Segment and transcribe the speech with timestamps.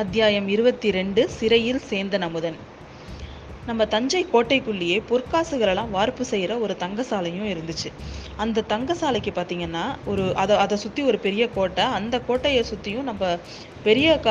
[0.00, 2.58] அத்தியாயம் இருபத்தி ரெண்டு சிறையில் சேந்தன் அமுதன்
[3.66, 7.90] நம்ம தஞ்சை கோட்டைக்குள்ளேயே பொற்காசுகளெல்லாம் வார்ப்பு செய்கிற ஒரு தங்கசாலையும் இருந்துச்சு.
[8.36, 11.84] அந்த தங்கசாலைக்கு பார்த்தீங்கன்னா ஒரு அதை அதை சுற்றி ஒரு பெரிய கோட்டை.
[11.98, 13.24] அந்த கோட்டையை சுற்றியும் நம்ம
[13.82, 14.28] பெரிய க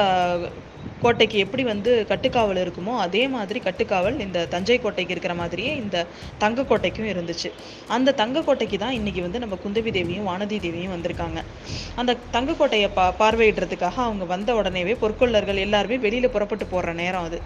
[1.04, 6.05] கோட்டைக்கு எப்படி வந்து கட்டுக்காவல் இருக்குமோ அதே மாதிரி கட்டுக்காவல் இந்த தஞ்சை கோட்டைக்கு இருக்கிற மாதிரியே இந்த
[6.43, 7.49] தங்க கோட்டைக்கும் இருந்துச்சு.
[7.95, 11.39] அந்த தங்க கோட்டைக்கு தான் இன்னைக்கு வந்து நம்ம குந்தவி தேவியும் வானதி தேவியும் வந்திருக்காங்க.
[12.02, 17.40] அந்த தங்க கோட்டையை பா பார்வையிடுறதுக்காக அவங்க வந்த உடனேவே பொற்கொள்ளர்கள் எல்லாருமே வெளியில புறப்பட்டு போற நேரம் அது.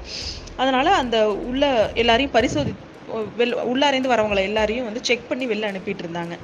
[0.57, 1.17] அதனால அந்த
[1.49, 1.63] உள்ள
[2.03, 2.73] எல்லாரையும் பரிசோதி
[3.39, 6.35] வெள் உள்ளாரேந்து வரவங்களை எல்லாரையும் வந்து செக் பண்ணி வெளில அனுப்பிட்டு இருந்தாங்க.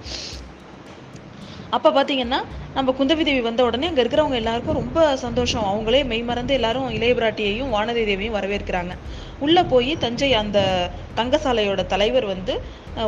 [1.75, 2.37] அப்போ பார்த்தீங்கன்னா
[2.75, 5.65] நம்ம குந்தவி தேவி வந்த உடனே அங்கே இருக்கிறவங்க எல்லாருக்கும் ரொம்ப சந்தோஷம்.
[5.71, 8.93] அவங்களே மெய் மறந்து எல்லாரும் இளையபிராட்டியையும் வானதி தேவியும் வரவேற்கிறாங்க.
[9.45, 10.59] உள்ளே போய் தஞ்சை அந்த
[11.19, 12.53] தங்கசாலையோட தலைவர் வந்து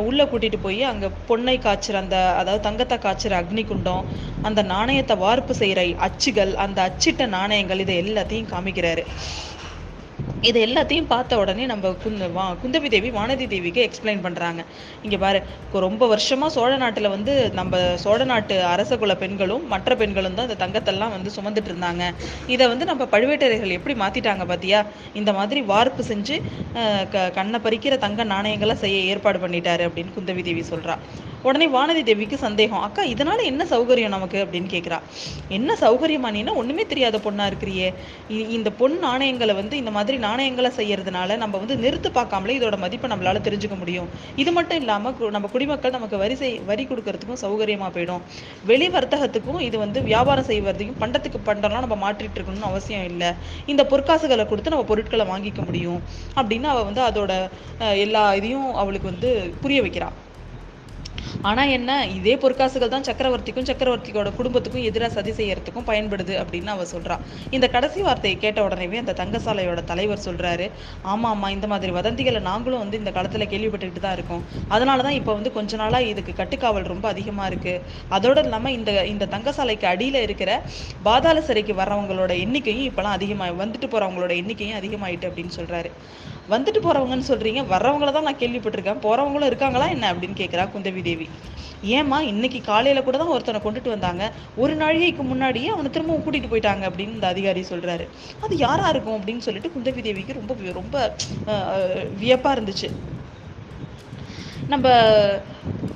[0.08, 4.06] உள்ளே கூட்டிகிட்டு போய் அங்கே பொன்னை காய்ச்சுற அந்த அதாவது தங்கத்தை காய்ச்சுற அக்னி குண்டம்
[4.48, 9.04] அந்த நாணயத்தை வார்ப்பு செய்கிற அச்சுகள் அந்த அச்சிட்ட நாணயங்கள் இதை எல்லாத்தையும் காமிக்கிறாரு.
[10.48, 14.60] இது எல்லாத்தையும் பார்த்த உடனே நம்ம குந்த வா குந்தவி தேவி வானதி தேவிக்கு எக்ஸ்பிளைன் பண்ணுறாங்க
[15.04, 15.38] இங்கே பாரு
[15.86, 20.58] ரொம்ப வருஷமாக சோழ நாட்டில் வந்து நம்ம சோழ நாட்டு அரச குல பெண்களும் மற்ற பெண்களும் தான் இந்த
[20.64, 22.02] தங்கத்தெல்லாம் வந்து சுமந்துட்டு இருந்தாங்க.
[22.46, 24.80] இதை வந்து நம்ம பழுவேட்டரையர்கள் எப்படி மாற்றிட்டாங்க பார்த்தியா
[25.14, 26.36] இந்த மாதிரி வார்ப்பு செஞ்சு
[27.14, 30.96] க கண்ணை பறிக்கிற தங்க நாணயங்களை செய்ய ஏற்பாடு பண்ணிட்டாரு அப்படின்னு குந்தவி தேவி சொல்கிறா
[31.48, 34.38] உடனே வானதி தேவிக்கு சந்தேகம் அக்கா இதனால என்ன சௌகரியம் நமக்கு?
[34.44, 34.98] அப்படின்னு கேட்குறா
[35.56, 37.88] என்ன சௌகரியமா நீனா ஒன்றுமே தெரியாத பொண்ணா இருக்கிறியே.
[38.56, 43.42] இந்த பொன் நாணயங்களை வந்து இந்த மாதிரி நாணயங்களை செய்யறதுனால நம்ம வந்து நிறுத்து பார்க்காமலே இதோட மதிப்பை நம்மளால
[43.48, 44.08] தெரிஞ்சுக்க முடியும்.
[44.42, 48.22] இது மட்டும் இல்லாம நம்ம குடிமக்கள் நமக்கு வரி செய் வரி கொடுக்கறதுக்கும் சௌகரியமா போயிடும்.
[48.70, 53.30] வெளி வர்த்தகத்துக்கும் இது வந்து வியாபாரம் செய்வதையும் பண்டத்துக்கு பண்டம்லாம் நம்ம மாற்றிட்டு இருக்கணும்னு அவசியம் இல்லை.
[53.74, 56.00] இந்த பொற்காசுகளை கொடுத்து நம்ம பொருட்களை வாங்கிக்க முடியும்.
[56.38, 57.32] அப்படின்னு அவ வந்து அதோட
[58.06, 59.30] எல்லா இதையும் அவளுக்கு வந்து
[59.64, 60.18] புரிய வைக்கிறாள்
[61.50, 67.16] ஆனால் என்ன இதே பொற்காசுகள் தான் சக்கரவர்த்திக்கும் சக்கரவர்த்தியோட குடும்பத்துக்கும் எதிராக சதி செய்யறதுக்கும் பயன்படுது அப்படின்னு அவ சொல்றா.
[67.56, 70.66] இந்த கடைசி வார்த்தையை கேட்ட உடனேவே அந்த தங்கசாலையோட தலைவர் சொல்றாரு
[71.12, 74.42] ஆமா ஆமா இந்த மாதிரி வதந்திகளை நாங்களும் வந்து இந்த காலத்துல கேள்விப்பட்டுக்கிட்டு தான் இருக்கோம்.
[74.74, 77.74] அதனால தான் இப்போ வந்து கொஞ்ச நாளா இதுக்கு கட்டுக்காவல் ரொம்ப அதிகமா இருக்கு.
[78.16, 80.50] அதோட இல்லாம இந்த இந்த தங்கசாலைக்கு அடியில இருக்கிற
[81.08, 85.90] பாதாள சிறைக்கு வர்றவங்களோட எண்ணிக்கையும் இப்பெல்லாம் அதிகமாக வந்துட்டு போறவங்களோட எண்ணிக்கையும் அதிகமாயிட்டு அப்படின்னு சொல்றாரு.
[86.52, 89.02] வந்துட்டு போறவங்கன்னு சொல்றீங்க வர்றவங்கள தான் நான் கேள்விப்பட்டிருக்கேன்.
[89.06, 91.26] போறவங்களும் இருக்காங்களா என்ன அப்படின்னு கேட்குறா குந்தவி தேவி
[91.98, 94.24] ஏமா இன்னைக்கு காலையில கூட தான் ஒருத்தனை கொண்டுட்டு வந்தாங்க.
[94.62, 98.04] ஒரு நாழிகைக்கு முன்னாடியே அவனை திரும்பவும் கூட்டிட்டு போயிட்டாங்க அப்படின்னு இந்த அதிகாரி சொல்றாரு.
[98.44, 100.96] அது யாரா இருக்கும் அப்படின்னு சொல்லிட்டு குந்தவி தேவிக்கு ரொம்ப ரொம்ப
[102.22, 102.90] வியப்பா இருந்துச்சு.
[104.74, 104.88] நம்ம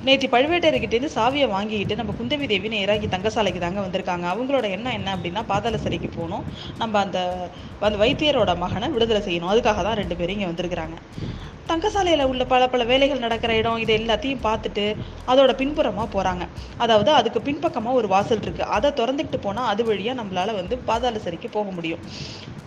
[0.07, 4.25] நேற்று பழுவேட்டரையர்கிட்டேருந்து சாவியை வாங்கிக்கிட்டு நம்ம குந்தவி தேவி நேராகி தங்கசாலைக்கு தாங்க வந்திருக்காங்க.
[4.33, 6.45] அவங்களோட எண்ணம் என்ன அப்படின்னா பாதாள சிறைக்கு போகணும்.
[6.81, 7.19] நம்ம அந்த
[7.87, 9.51] அந்த வைத்தியரோட மகனை விடுதலை செய்யணும்.
[9.53, 10.97] அதுக்காக தான் ரெண்டு பேரும் இங்கே வந்திருக்கிறாங்க.
[11.69, 14.85] தங்கசாலையில் உள்ள பல பல வேலைகள் நடக்கிற இடம் இது எல்லாத்தையும் பார்த்துட்டு
[15.31, 16.43] அதோட பின்புறமாக போகிறாங்க
[16.83, 21.49] அதாவது அதுக்கு பின்பக்கமாக ஒரு வாசல் இருக்குது அதை திறந்துக்கிட்டு போனால் அது வழியாக நம்மளால் வந்து பாதாள சிறைக்கு
[21.57, 22.03] போக முடியும்.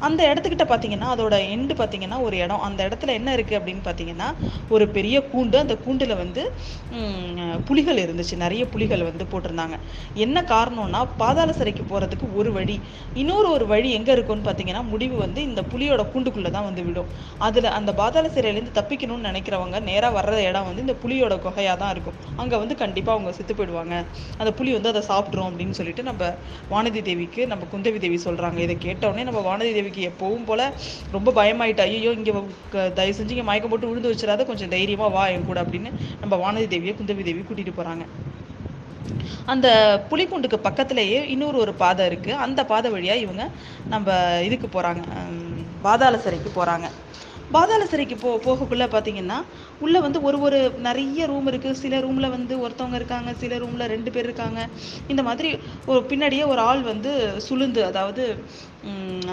[0.07, 2.63] அந்த இடத்துக்கிட்ட பார்த்தீங்கன்னா அதோட எண்டு பார்த்தீங்கன்னா ஒரு இடம்.
[2.67, 4.29] அந்த இடத்துல என்ன இருக்குது அப்படின்னு பார்த்தீங்கன்னா
[4.75, 5.57] ஒரு பெரிய கூண்டு.
[5.65, 6.43] அந்த கூண்டில் வந்து
[7.69, 8.37] புலிகள் இருந்துச்சு.
[8.45, 9.79] நிறைய புலிகள் வந்து போட்டிருந்தாங்க.
[10.25, 12.77] என்ன காரணம்னா பாதாள சிறைக்கு போகிறதுக்கு ஒரு வழி.
[13.23, 17.11] இன்னொரு ஒரு வழி எங்கே இருக்கும்னு பார்த்தீங்கன்னா முடிவு வந்து இந்த புலியோட கூண்டுக்குள்ளே தான் வந்து விடும்.
[17.49, 22.17] அதில் அந்த பாதாள சிறையிலேருந்து தப்பிக்கணும்னு நினைக்கிறவங்க நேராக வர்ற இடம் வந்து இந்த புலியோட குகையாக தான் இருக்கும்.
[22.43, 23.95] அங்கே வந்து கண்டிப்பாக அவங்க செத்து போயிடுவாங்க.
[24.41, 26.31] அந்த புலி வந்து அதை சாப்பிட்ரும் அப்படின்னு சொல்லிட்டு நம்ம
[26.73, 30.65] வானதி தேவிக்கு நம்ம குந்தவி தேவி சொல்கிறாங்க இதை கேட்டோடனே நம்ம வானதி தேவிக்கு எப்பவும் போல்
[31.17, 32.33] ரொம்ப பயமாயிட்டா ஐயோ இங்கே
[32.99, 35.93] தயவு செஞ்சு இங்கே மயக்கம் போட்டு விழுந்து வச்சிடாத கொஞ்சம் தைரியமாக வா என் கூட அப்படின்னு
[36.23, 38.07] நம்ம வானதி தேவியை குந்தவி தேவி கூட்டிகிட்டு போகிறாங்க
[39.53, 39.69] அந்த
[40.11, 43.45] புலிக்குண்டுக்கு பக்கத்துலேயே இன்னொரு ஒரு பாதை இருக்குது அந்த பாதை வழியாக இவங்க
[43.95, 44.19] நம்ம
[44.49, 45.05] இதுக்கு போகிறாங்க
[45.87, 46.89] பாதாள சிறைக்கு போகிறாங்க
[47.55, 49.39] பாதாள சிறைக்கு போ போகக்குள்ளே பார்த்தீங்கன்னா
[49.85, 54.11] உள்ளே வந்து ஒரு ஒரு நிறைய ரூம் இருக்குது சில ரூமில் வந்து ஒருத்தவங்க இருக்காங்க சில ரூமில் ரெண்டு
[54.15, 54.61] பேர் இருக்காங்க.
[55.13, 55.51] இந்த மாதிரி
[55.91, 57.13] ஒரு பின்னாடியே ஒரு ஆள் வந்து
[57.47, 58.25] சுளுந்து அதாவது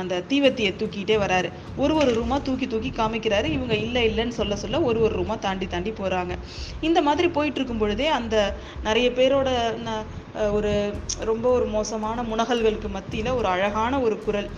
[0.01, 1.49] அந்த தீவத்தியை தூக்கிட்டே வராரு.
[1.83, 3.47] ஒரு ஒரு ரூமாக தூக்கி தூக்கி காமிக்கிறாரு.
[3.57, 6.33] இவங்க இல்லை இல்லைன்னு சொல்ல சொல்ல ஒரு ஒரு ரூமாக தாண்டி தாண்டி போகிறாங்க
[6.89, 8.35] இந்த மாதிரி போயிட்டு இருக்கும் பொழுதே அந்த
[8.89, 9.49] நிறைய பேரோட
[10.57, 10.73] ஒரு
[11.31, 14.51] ரொம்ப ஒரு மோசமான முனகல்களுக்கு மத்தியில் ஒரு அழகான ஒரு குரல்.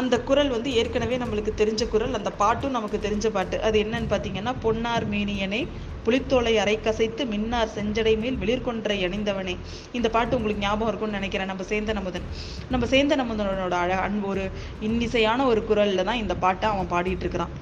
[0.00, 3.56] அந்த குரல் வந்து ஏற்கனவே நம்மளுக்கு தெரிஞ்ச குரல் அந்த பாட்டும் நமக்கு தெரிஞ்ச பாட்டு.
[3.68, 5.62] அது என்னன்னு பார்த்தீங்கன்னா பொன்னார் மேனியனை
[6.06, 9.54] புளித்தோலை அரை கசைத்து மின்னார் செஞ்சடை மேல் வெளிர்கொன்றை அணிந்தவனே.
[9.92, 11.50] இந்த பாட்டு உங்களுக்கு ஞாபகம் இருக்கும்னு நினைக்கிறேன்.
[11.52, 12.28] நம்ம சேந்தன் அமுதன்
[12.74, 14.44] நம்ம சேந்தன் அமுதனோட அழ அன்பு ஒரு
[14.88, 17.54] இன்னிசையான ஒரு குரலில் தான் இந்த பாட்டை அவன் பாடிட்டு இருக்கிறான்.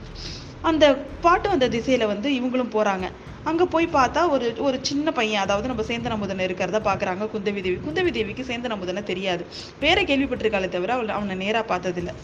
[0.62, 0.85] அந்த
[1.20, 3.06] பாட்டு அந்த திசையில் வந்து இவங்களும் போகிறாங்க
[3.44, 7.79] அங்கே போய் பார்த்தா ஒரு ஒரு சின்ன பையன் அதாவது நம்ம சேந்தன் அமுதன் இருக்கிறத பார்க்குறாங்க குந்தவி தேவி
[7.87, 9.47] குந்தவி தேவிக்கு சேந்தன் அமுதனை தெரியாது.
[9.81, 12.14] பேரை கேள்விப்பட்டிருக்காளே தவிர அவள் அவனை நேராக பார்த்ததில்ல.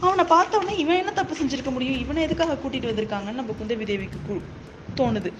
[0.00, 2.00] அவனை பார்த்தவொடனே இவன் என்ன தப்பு செஞ்சுருக்க முடியும்?
[2.00, 4.40] இவனை எதுக்காக கூட்டிகிட்டு வந்திருக்காங்கன்னு நம்ம குந்தவி தேவிக்கு
[4.96, 5.32] தோணுது.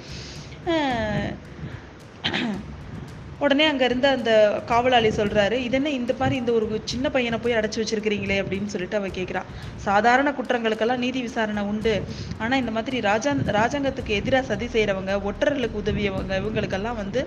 [3.43, 4.31] உடனே அங்கே இருந்த அந்த
[4.71, 8.39] காவலாளி சொல்கிறாரு இதென்ன இந்த மாதிரி இந்த ஒரு சின்ன பையனை போய் அடைச்சி வச்சிருக்கிறீங்களே?
[8.43, 9.49] அப்படின்னு சொல்லிட்டு அவ கேட்குறான்
[9.87, 11.95] சாதாரண குற்றங்களுக்கெல்லாம் நீதி விசாரணை உண்டு.
[12.39, 17.23] ஆனால் இந்த மாதிரி ராஜா ராஜாங்கத்துக்கு எதிராக சதி செய்கிறவங்க ஒற்றர்களுக்கு உதவியவங்க இவங்களுக்கெல்லாம் வந்து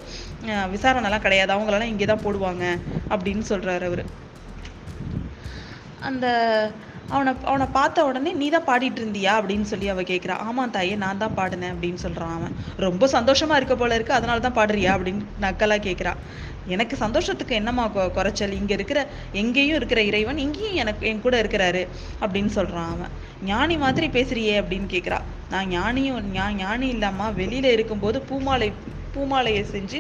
[0.76, 1.54] விசாரணைலாம் கிடையாது.
[1.56, 2.66] அவங்களெல்லாம் இங்கே தான் போடுவாங்க.
[3.14, 4.04] அப்படின்னு சொல்கிறாரு அவர்.
[6.10, 6.28] அந்த
[7.12, 11.18] அவனை அவனை பார்த்த உடனே நீ தான் பாடிட்டு இருந்தியா அப்படின்னு சொல்லி அவள் கேட்குறா ஆமாம் தாயே நான்
[11.18, 12.54] தான் பாடினேன் அப்படின்னு சொல்கிறான் அவன்.
[12.78, 14.92] ரொம்ப சந்தோஷமாக இருக்க போல இருக்கு அதனால தான் பாடுறியா?
[14.96, 16.14] அப்படின்னு நக்கலாக கேட்குறா
[16.68, 18.52] எனக்கு சந்தோஷத்துக்கு என்னம்மா கொ- குறைச்சல்?
[18.52, 19.00] இங்கே இருக்கிற
[19.34, 21.84] எங்கேயும் இருக்கிற இறைவன் இங்கேயும் எனக்கு என் கூட இருக்கிறாரு
[22.22, 23.14] அப்படின்னு சொல்கிறான் அவன்.
[23.46, 25.20] ஞானி மாதிரி பேசுறியே அப்படின்னு கேட்குறா
[25.50, 28.70] நான் ஞானியும் ஞா- ஞானி இல்லாமல் வெளியில் இருக்கும்போது பூமாலை
[29.14, 30.00] பூமாலையை செஞ்சு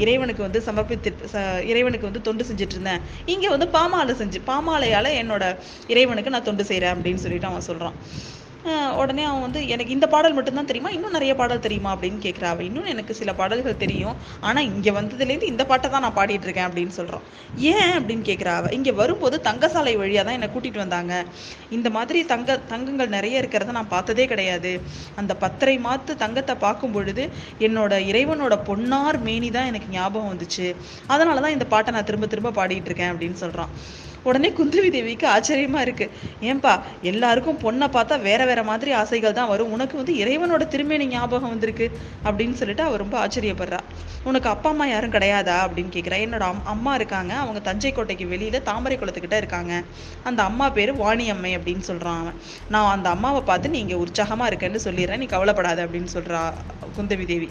[0.00, 5.44] இறைவனுக்கு வந்து சமர்ப்பித்து ச- இறைவனுக்கு வந்து தொண்டு செஞ்சுட்டு இருந்தேன் இங்கே வந்து பாமாலை செஞ்சு பாமாலையால் என்னோட
[5.88, 7.96] இறைவனுக்கு நான் தொண்டு செய்கிறேன் அப்படின்னு சொல்லிட்டு அவன் சொல்கிறான்
[9.00, 10.90] உடனே அவன் வந்து எனக்கு இந்த பாடல் மட்டும்தான் தெரியுமா?
[10.96, 11.90] இன்னும் நிறைய பாடல் தெரியுமா?
[11.94, 14.14] அப்படின்னு கேட்குறா அவள் இன்னும் எனக்கு சில பாடல்கள் தெரியும்.
[14.48, 17.24] ஆனால் இங்கே வந்ததுலேருந்து இந்த பாட்டை தான் நான் பாடிட்டு இருக்கேன் அப்படின்னு சொல்கிறான்
[17.72, 17.92] ஏன்?
[17.98, 21.12] அப்படின்னு கேட்குறா அவள் இங்கே வரும்போது தங்கசாலை வழியாக தான் என்னை கூட்டிகிட்டு வந்தாங்க.
[21.78, 24.72] இந்த மாதிரி தங்க தங்கங்கள் நிறைய இருக்கிறத நான் பார்த்ததே கிடையாது.
[25.22, 27.26] அந்த பத்தரை மாத்து தங்கத்தை பார்க்கும் பொழுது
[27.68, 30.68] என்னோட இறைவனோட பொன்னார் மேனி தான் எனக்கு ஞாபகம் வந்துச்சு.
[31.14, 33.72] அதனால தான் இந்த பாட்டை நான் திரும்ப திரும்ப பாடிட்டு இருக்கேன் அப்படின்னு சொல்கிறான்
[34.24, 36.10] உடனே குந்தவி தேவிக்கு ஆச்சரியமா இருக்கு.
[36.40, 39.72] ஏன்பா எல்லாருக்கும் பொண்ணை பார்த்தா வேற வேற மாதிரி ஆசைகள் தான் வரும்.
[39.72, 43.78] உனக்கு வந்து இறைவனோட திருமேனி ஞாபகம் வந்திருக்கு அப்படின்னு சொல்லிட்டு அவ ரொம்ப ஆச்சரியப்படுறா.
[44.24, 47.34] உனக்கு அப்பா அம்மா யாரும் கிடையாதா அப்படின்னு கேட்குறா என்னோட அம்- அம்மா இருக்காங்க.
[47.34, 49.82] அவங்க தஞ்சை கோட்டைக்கு வெளியில தாமரை குளத்துக்கிட்ட இருக்காங்க.
[50.24, 52.34] அந்த அம்மா பேரு வாணி அம்மை அப்படின்னு சொல்றான் அவன்.
[52.68, 55.16] நான் அந்த அம்மாவை பார்த்து நீங்க உற்சாகமா இருக்கேன்னு சொல்லிடுறேன்.
[55.16, 56.52] நீ கவலைப்படாத அப்படின்னு சொல்றா
[57.00, 57.50] குந்தவி தேவி.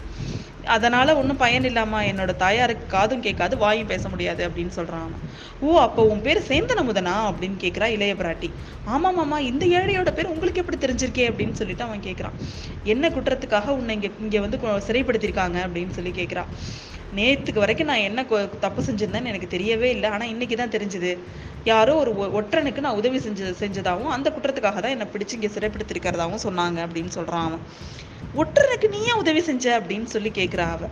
[0.66, 5.12] அதனால் ஒன்றும் பயன் இல்லாமா என்னோட தாயாருக்கு காதும் கேட்காது வாயும் பேச முடியாது அப்படின்னு சொல்கிறான்
[5.60, 8.48] ஓ அப்போ உன் பேர் சேந்தனமுதனா அப்படின்னு கேட்குறா இளைய பிராட்டி.
[8.86, 12.36] ஆமா மாமா இந்த ஏழையோட பேர் உங்களுக்கு எப்படி தெரிஞ்சிருக்கே அப்படின்னு சொல்லிட்டு அவன் கேட்குறான்
[12.84, 16.50] என்ன குற்றத்துக்காக உன்னை இங்கே இங்கே வந்து கொ- சிறைப்படுத்தியிருக்காங்க அப்படின்னு சொல்லி கேட்குறான்
[17.16, 18.24] நேற்றுக்கு வரைக்கும் நான் என்ன
[18.60, 20.10] தப்பு செஞ்சுருந்தேன்னு எனக்கு தெரியவே இல்லை.
[20.10, 21.18] ஆனால் இன்னைக்கு தான் தெரிஞ்சுது.
[21.64, 26.44] யாரோ ஒரு ஒ- ஒற்றனுக்கு நான் உதவி செஞ்ச செஞ்சதாகவும் அந்த குற்றத்துக்காக தான் என்னை பிடிச்சு இங்கே சிறைப்படுத்திருக்கிறதாகவும்
[26.44, 27.58] சொன்னாங்க அப்படின்னு சொல்கிறான் அவன்.
[28.36, 29.80] ஒற்றனுக்கு நீ ஏன் உதவி செஞ்ச?
[29.80, 30.86] அப்படின்னு சொல்லி கேட்குறா அவ.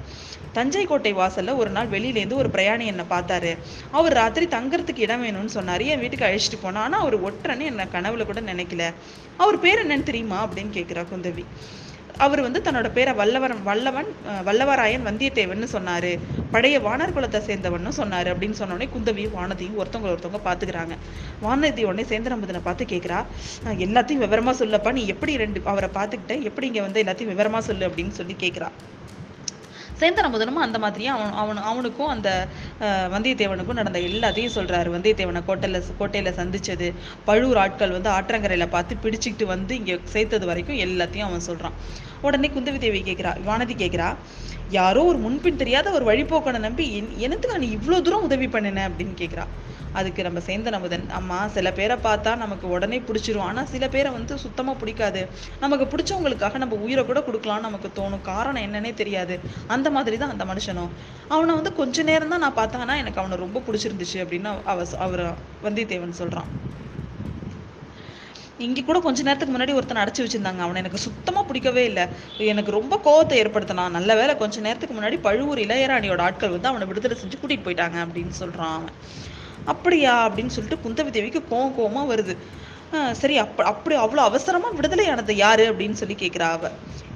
[0.52, 3.58] தஞ்சை கோட்டை வாசல்ல ஒரு நாள் வெளியிலேருந்து ஒரு பிரயாணி என்னை பார்த்தாரு.
[3.90, 5.84] அவர் ராத்திரி தங்குறதுக்கு இடம் வேணும்னு சொன்னாரு.
[5.84, 8.94] என் வீட்டுக்கு அழைச்சிட்டு போனா ஆனா அவர் ஒற்றன்னு என்ன கனவுல கூட நினைக்கல.
[9.36, 10.48] அவர் பேர் என்னன்னு தெரியுமா?
[10.48, 11.44] அப்படின்னு கேக்குறா குந்தவி.
[12.24, 14.08] அவர் வந்து தன்னோட பேரை வல்லவரன் வல்லவன்
[14.48, 16.10] வல்லவராயன் வந்தியத்தேவன்னு சொன்னாரு.
[16.52, 20.96] பழைய வானர் குலத்தை சேர்ந்தவன்னு சொன்னாரு அப்படின்னு சொன்ன உடனே குந்தவியும் வானதியும் ஒருத்தவங்க ஒருத்தவங்க பாத்துக்கிறாங்க
[21.42, 23.20] வானதி உடனே சேந்திரமுதனை பார்த்து கேட்குறா
[23.86, 26.42] எல்லாத்தையும் விவரமா சொல்லப்பா நீ எப்படி ரெண்டு அவரை பார்த்துக்கிட்ட?
[26.50, 27.88] எப்படி இங்க வந்து எல்லாத்தையும் விவரமா சொல்லு?
[27.88, 28.70] அப்படின்னு சொல்லி கேட்குறா.
[30.02, 32.28] கேக்குறா சேந்தனமுதனும் அந்த மாதிரியே அவன் அவன் அவனுக்கும் அந்த
[33.14, 34.88] வந்தியத்தேவனுக்கும் நடந்த எல்லாத்தையும் சொல்றாரு.
[34.96, 36.88] வந்தியத்தேவனை கோட்டையில் கோட்டையில் சந்திச்சது.
[37.28, 41.76] பழுவூர் ஆட்கள் வந்து ஆற்றங்கரையில் பார்த்து பிடிச்சிக்கிட்டு வந்து இங்கே சேர்த்தது வரைக்கும் எல்லாத்தையும் அவன் சொல்கிறான்
[42.22, 44.08] உடனே குந்தவி தேவி கேக்குறா வானதி கேக்குறா
[44.70, 48.88] யாரோ ஒரு முன்பின் தெரியாத ஒரு வழிபோக்கனை நம்பி என்- எனத்துக்கு நீ இவ்வளோ தூரம் உதவி பண்ணின?
[48.88, 49.44] அப்படின்னு கேட்குறா
[49.92, 53.38] அதுக்கு நம்ம சேந்தன் அமுதன் அம்மா சில பேரை பார்த்தா நமக்கு உடனே பிடிச்சிரும்.
[53.38, 55.28] ஆனால் சில பேரை வந்து சுத்தமாக பிடிக்காது.
[55.60, 58.22] நமக்கு பிடிச்சவங்களுக்காக நம்ம உயிரை கூட கொடுக்கலாம்னு நமக்கு தோணும்.
[58.22, 59.40] காரணம் என்னன்னே தெரியாது.
[59.66, 60.90] அந்த மாதிரி தான் அந்த மனுஷனும்.
[61.28, 65.24] அவனை வந்து கொஞ்ச நேரம் தான் நான் பார்த்தானா எனக்கு அவனை ரொம்ப பிடிச்சிருந்துச்சு அப்படின்னு அவ அவர்
[65.64, 66.50] வந்தியத்தேவன் சொல்கிறான்
[68.62, 70.58] இங்கே கூட கொஞ்ச நேரத்துக்கு முன்னாடி ஒருத்தன் அடைச்சி வச்சிருந்தாங்க.
[70.58, 72.06] அவனை எனக்கு சுத்தமாக பிடிக்கவே இல்லை.
[72.38, 73.90] எனக்கு ரொம்ப கோவத்தை ஏற்படுத்தினான்.
[73.90, 78.28] நல்ல வேளை கொஞ்ச நேரத்துக்கு முன்னாடி பழுவூர் இளையராணியோட ஆட்கள் வந்து அவனை விடுதலை செஞ்சு கூட்டிகிட்டு போயிட்டாங்க அப்படின்னு
[78.28, 78.92] சொல்கிறான் அவன்.
[79.64, 80.30] அப்படியா?
[80.30, 82.36] அப்படின்னு சொல்லிட்டு குந்தவி தேவிக்கு கோவம் கோவமாக வருது.
[83.12, 86.68] சரி அப்ப அப்படி அவ்வளோ அவசரமாக விடுதலை ஆனது யாரு அப்படின்னு சொல்லி கேட்குறா அவ.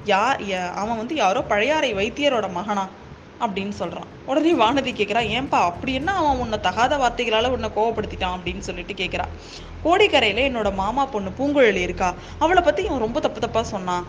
[0.05, 2.87] யா- அவன் வந்து யாரோ பழையாறை வைத்தியரோட மகனா.
[3.43, 8.35] அப்படின்னு சொல்கிறான் உடனே வானதி கேட்குறா ஏன்பா அப்படி என்ன அவன் உன்னை தகாத வார்த்தைகளால் உன்னை கோவப்படுத்திட்டான்?
[8.37, 9.27] அப்படின்னு சொல்லிட்டு கேட்குறா
[9.85, 12.09] கோடிக்கரையில் என்னோட மாமா பொண்ணு பூங்குழலி இருக்கா.
[12.43, 14.07] அவளை பற்றி இவன் ரொம்ப தப்பு தப்பாக சொன்னான்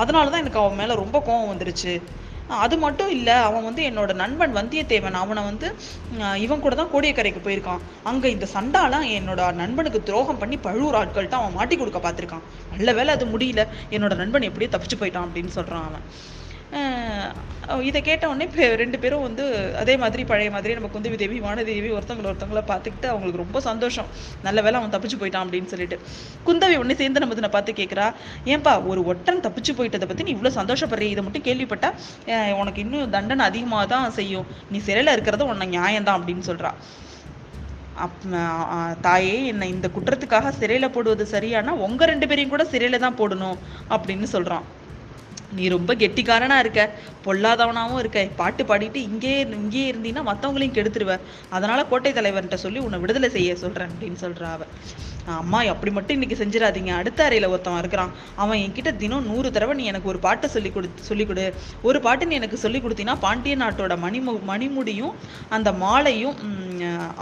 [0.00, 1.94] அதனாலதான் எனக்கு அவன் மேலே ரொம்ப கோவம் வந்துருச்சு.
[2.64, 5.18] அது மட்டும் இல்லை அவன் வந்து என்னோட நண்பன் வந்தியத்தேவன்.
[5.22, 5.66] அவனை வந்து
[6.44, 7.84] இவன் கூட தான் கோடியக்கரைக்கு போயிருக்கான்.
[8.10, 12.44] அங்கே இந்த சண்டாலாம் என்னோட நண்பனுக்கு துரோகம் பண்ணி பழுவூர் ஆட்கள்கிட்ட அவன் மாட்டி கொடுக்க பார்த்துருக்கான்.
[12.74, 13.64] நல்ல வேளை அது முடியல.
[13.96, 16.06] என்னோட நண்பன் எப்படியோ தப்பிச்சு போயிட்டான் அப்படின்னு சொல்கிறான் அவன்.
[17.88, 19.44] இதை கேட்ட உடனே ரெண்டு பேரும் வந்து
[19.80, 24.08] அதே மாதிரி பழைய மாதிரி நம்ம குந்தவி தேவி வானதேவி ஒருத்தவங்கள ஒருத்தவங்கள பார்த்துக்கிட்டு அவங்களுக்கு ரொம்ப சந்தோஷம்.
[24.46, 25.96] நல்ல வேலை அவன் தப்பிச்சு போயிட்டான் அப்படின்னு சொல்லிட்டு.
[26.46, 28.06] குந்தவி உடனே சேர்ந்து நம்ம பார்த்து கேட்குறா
[28.54, 31.90] ஏன்பா ஒரு ஒட்டன் தப்பிச்சு போயிட்டதை பற்றி நீ இவ்வளோ சந்தோஷப்படுறீ இதை மட்டும் கேள்விப்பட்டா
[32.62, 34.48] உனக்கு இன்னும் தண்டனை அதிகமாக தான் செய்யும்.
[34.72, 36.72] நீ சிறையில் இருக்கிறது உன்னை நியாயம்தான் அப்படின்னு சொல்றா.
[38.04, 38.20] அப்
[39.06, 43.58] தாயே என்னை இந்த குற்றத்துக்காக சிறையில் போடுவது சரியானா உங்கள் ரெண்டு பேரையும் கூட சிறையில் தான் போடணும்
[43.94, 44.66] அப்படின்னு சொல்கிறான்
[45.58, 46.82] நீ ரொம்ப கெட்டிக்காரனாக இருக்க.
[47.26, 48.20] பொல்லாதவனாகவும் இருக்க.
[48.40, 51.14] பாட்டு பாடிட்டு இங்கேயே இங்கேயே இருந்தீங்கன்னா மற்றவங்களையும் கெடுத்துருவ.
[51.56, 54.64] அதனால் கோட்டை தலைவர்கிட்ட சொல்லி உன்னை விடுதலை செய்ய சொல்கிறேன் அப்படின்னு சொல்கிறா அவ.
[55.40, 56.92] அம்மா அப்படி மட்டும் இன்னைக்கு செஞ்சிடாதீங்க.
[57.00, 58.12] அடுத்த அறையில் ஒருத்தன் இருக்கிறான்.
[58.42, 61.44] அவன் என்கிட்ட தினம் நூறு தடவை நீ எனக்கு ஒரு பாட்டை சொல்லி கொடு சொல்லி கொடு.
[61.88, 65.14] ஒரு பாட்டு நீ எனக்கு சொல்லி கொடுத்தீங்கன்னா பாண்டிய நாட்டோட மணிமு மணிமுடியும்
[65.58, 66.36] அந்த மாலையும்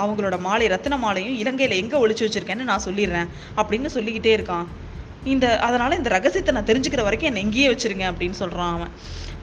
[0.02, 3.30] அவங்களோட மாலை ரத்தின மாலையும் இலங்கையில் எங்கே ஒழிச்சு வச்சிருக்கேன்னு நான் சொல்லிடுறேன்.
[3.60, 4.68] அப்படின்னு சொல்லிக்கிட்டே இருக்கான்.
[5.34, 8.92] இந்த அதனால் இந்த ரகசியத்தை நான் தெரிஞ்சுக்கிற வரைக்கும் என்னை இங்கேயே வச்சுருங்க அப்படின்னு சொல்கிறான் அவன்.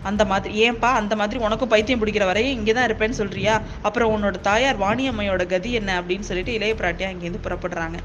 [0.09, 3.53] அந்த மாதிரி ஏன்பா அந்த மாதிரி உனக்கும் பைத்தியம் பிடிக்கிற வரையும் இங்கே தான் இருப்பேன்னு சொல்றியா?
[3.81, 7.99] அப்புறம் உன்னோட தாயார் வாணியம்மையோட கதி என்ன அப்படின்னு சொல்லிட்டு இளைய பிராட்டியா இங்கேருந்து புறப்படுறாங்க.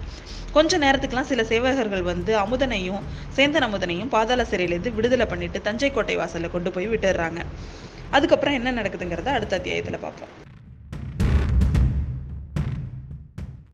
[0.53, 3.03] கொஞ்ச நேரத்துக்குலாம் சில சேவகர்கள் வந்து அமுதனையும்
[3.37, 7.43] சேந்தன் அமுதனையும் பாதாள சிறையிலேருந்து விடுதலை பண்ணிட்டு தஞ்சை கோட்டை வாசலில் கொண்டு போய் விட்டுடுறாங்க.
[8.11, 10.50] அதுக்கப்புறம் என்ன நடக்குதுங்கிறத அடுத்த அத்தியாயத்தில் பார்ப்போம்.